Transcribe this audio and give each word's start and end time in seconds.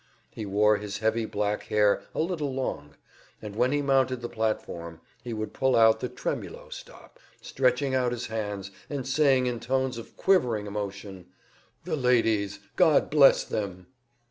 He 0.31 0.47
wore 0.47 0.77
his 0.77 0.97
heavy 0.97 1.27
black 1.27 1.65
hair 1.65 2.01
a 2.15 2.21
little 2.21 2.51
long, 2.51 2.95
and 3.39 3.55
when 3.55 3.71
he 3.71 3.83
mounted 3.83 4.21
the 4.23 4.29
platform 4.29 4.99
he 5.23 5.31
would 5.31 5.53
pull 5.53 5.75
out 5.75 5.99
the 5.99 6.09
tremulo 6.09 6.69
stop, 6.73 7.19
stretching 7.39 7.93
out 7.93 8.11
his 8.11 8.25
hands 8.25 8.71
and 8.89 9.07
saying 9.07 9.45
in 9.45 9.59
tones 9.59 9.99
of 9.99 10.17
quivering 10.17 10.65
emotion: 10.65 11.27
"The 11.83 11.95
ladies, 11.95 12.57
God 12.75 13.11
bless 13.11 13.43
them!" 13.43 13.85